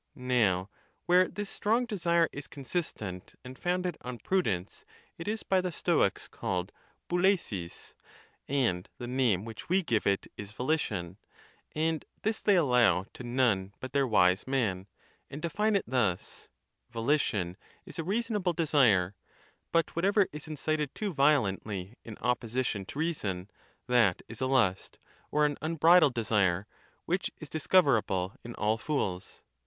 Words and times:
Now, 0.15 0.71
where 1.05 1.27
this 1.27 1.51
strong 1.51 1.85
desire 1.85 2.27
is 2.31 2.47
consistent 2.47 3.35
and 3.45 3.55
founded 3.59 3.99
on 4.01 4.17
prudence, 4.17 4.83
it 5.19 5.27
is 5.27 5.43
by 5.43 5.61
the 5.61 5.71
Stoics 5.71 6.27
called 6.27 6.71
BotAnoc, 7.07 7.93
and 8.47 8.89
the 8.97 9.05
name 9.05 9.45
which 9.45 9.69
we 9.69 9.83
give 9.83 10.07
it 10.07 10.25
is 10.37 10.53
volition; 10.53 11.19
and 11.75 12.03
this 12.23 12.41
they 12.41 12.55
allow 12.55 13.05
to 13.13 13.23
none 13.23 13.75
but 13.79 13.93
their 13.93 14.07
wise 14.07 14.47
man, 14.47 14.87
and 15.29 15.39
define 15.39 15.75
it 15.75 15.85
thus: 15.85 16.49
Volition 16.89 17.55
is 17.85 17.99
a 17.99 18.03
reasonable 18.03 18.53
de 18.53 18.65
sire; 18.65 19.13
but 19.71 19.95
whatever 19.95 20.27
is 20.31 20.47
incited 20.47 20.95
too 20.95 21.13
violently 21.13 21.93
in 22.03 22.17
opposition 22.21 22.87
to 22.87 22.97
reason, 22.97 23.51
that 23.85 24.23
is 24.27 24.41
a 24.41 24.47
lust, 24.47 24.97
or 25.29 25.45
an 25.45 25.59
unbridled 25.61 26.15
desire, 26.15 26.65
which 27.05 27.29
is 27.37 27.49
dis 27.49 27.67
coverable 27.67 28.35
in 28.43 28.55
all 28.55 28.79
fools. 28.79 29.43